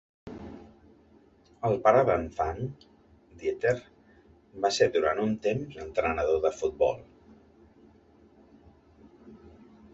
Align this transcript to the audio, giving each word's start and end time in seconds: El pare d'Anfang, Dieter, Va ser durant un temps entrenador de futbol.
El 1.69 1.75
pare 1.83 1.99
d'Anfang, 2.07 2.61
Dieter, 3.43 3.75
Va 4.65 4.73
ser 4.79 4.89
durant 4.97 5.23
un 5.27 5.37
temps 5.47 5.79
entrenador 5.87 6.43
de 6.49 6.53
futbol. 6.63 7.07